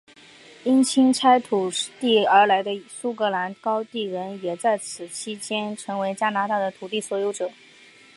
[0.63, 1.69] 因清拆土
[1.99, 7.51] 地而来的苏格兰高地人也在此期间成为加拿大的土地所有者。